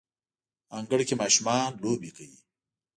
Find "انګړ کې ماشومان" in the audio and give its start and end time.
0.77-1.69